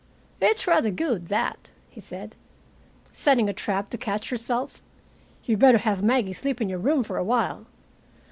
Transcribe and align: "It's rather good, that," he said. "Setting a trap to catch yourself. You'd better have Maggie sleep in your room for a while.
"It's 0.41 0.65
rather 0.65 0.89
good, 0.89 1.27
that," 1.27 1.69
he 1.91 1.99
said. 1.99 2.35
"Setting 3.11 3.47
a 3.47 3.53
trap 3.53 3.87
to 3.89 3.99
catch 3.99 4.31
yourself. 4.31 4.81
You'd 5.45 5.59
better 5.59 5.77
have 5.77 6.01
Maggie 6.01 6.33
sleep 6.33 6.59
in 6.59 6.69
your 6.69 6.79
room 6.79 7.03
for 7.03 7.17
a 7.17 7.23
while. 7.23 7.67